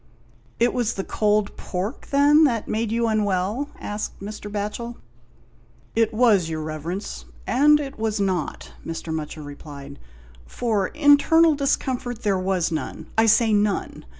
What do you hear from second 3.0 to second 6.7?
unwell?" asked Mr. Batchel. "It was, your